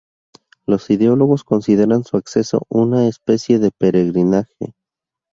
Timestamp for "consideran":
1.43-2.03